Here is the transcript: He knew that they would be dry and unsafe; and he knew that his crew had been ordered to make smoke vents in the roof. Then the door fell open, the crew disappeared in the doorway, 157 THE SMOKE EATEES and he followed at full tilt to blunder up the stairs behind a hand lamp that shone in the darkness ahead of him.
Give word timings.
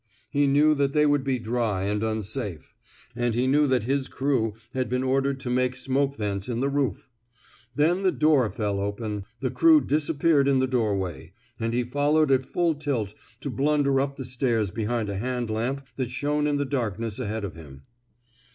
He 0.31 0.47
knew 0.47 0.73
that 0.73 0.93
they 0.93 1.05
would 1.05 1.23
be 1.23 1.37
dry 1.37 1.83
and 1.83 2.03
unsafe; 2.03 2.73
and 3.15 3.35
he 3.35 3.45
knew 3.45 3.67
that 3.67 3.83
his 3.83 4.07
crew 4.07 4.55
had 4.73 4.89
been 4.89 5.03
ordered 5.03 5.39
to 5.41 5.51
make 5.51 5.75
smoke 5.75 6.15
vents 6.15 6.49
in 6.49 6.59
the 6.59 6.69
roof. 6.69 7.07
Then 7.75 8.01
the 8.01 8.11
door 8.11 8.49
fell 8.49 8.79
open, 8.79 9.25
the 9.41 9.51
crew 9.51 9.79
disappeared 9.79 10.47
in 10.47 10.57
the 10.57 10.65
doorway, 10.65 11.33
157 11.59 11.59
THE 11.59 11.65
SMOKE 11.67 11.67
EATEES 11.67 11.67
and 11.67 11.73
he 11.75 11.91
followed 11.91 12.31
at 12.31 12.51
full 12.51 12.73
tilt 12.73 13.13
to 13.41 13.49
blunder 13.51 14.01
up 14.01 14.15
the 14.15 14.25
stairs 14.25 14.71
behind 14.71 15.07
a 15.11 15.19
hand 15.19 15.51
lamp 15.51 15.85
that 15.97 16.09
shone 16.09 16.47
in 16.47 16.57
the 16.57 16.65
darkness 16.65 17.19
ahead 17.19 17.43
of 17.43 17.53
him. 17.53 17.83